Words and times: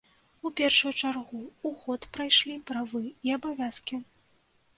У 0.47 0.51
першую 0.61 0.93
чаргу 1.01 1.41
ў 1.67 1.69
ход 1.81 2.07
прайшлі 2.17 2.57
правы 2.71 3.03
і 3.29 3.37
абавязкі. 3.37 4.03